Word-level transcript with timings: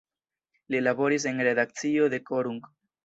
Li 0.75 0.79
laboris 0.87 1.27
en 1.33 1.43
redakcio 1.49 2.09
de 2.15 2.21
"Korunk". 2.31 2.71